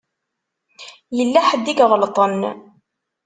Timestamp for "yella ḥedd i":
1.17-1.73